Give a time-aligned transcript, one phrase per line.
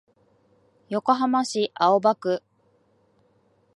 [0.89, 2.41] 横浜市青葉区